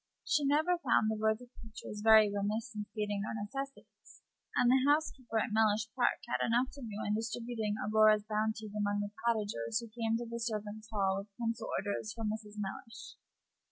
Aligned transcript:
She 0.25 0.43
never 0.45 0.79
found 0.79 1.11
the 1.11 1.15
worthy 1.15 1.49
creatures 1.59 2.01
very 2.03 2.27
remiss 2.33 2.73
in 2.73 2.85
stating 2.91 3.21
their 3.21 3.35
necessities, 3.35 4.23
and 4.55 4.67
the 4.71 4.81
housekeeper 4.87 5.37
at 5.37 5.51
Mellish 5.53 5.89
Park 5.95 6.17
had 6.27 6.43
enough 6.43 6.71
to 6.73 6.81
do 6.81 7.05
in 7.05 7.13
distributing 7.13 7.75
Aurora's 7.77 8.23
bounties 8.23 8.73
among 8.75 9.01
the 9.01 9.11
cottagers 9.23 9.77
who 9.79 9.89
came 9.89 10.17
to 10.17 10.25
the 10.25 10.39
servants' 10.39 10.89
hall 10.91 11.19
with 11.19 11.27
pencil 11.39 11.69
orders 11.77 12.13
from 12.13 12.31
Mrs. 12.31 12.55
Mellish. 12.57 13.17